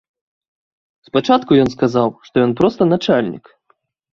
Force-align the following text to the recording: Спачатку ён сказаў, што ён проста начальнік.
Спачатку 1.09 1.51
ён 1.65 1.69
сказаў, 1.75 2.07
што 2.31 2.35
ён 2.47 2.51
проста 2.63 2.81
начальнік. 2.93 3.45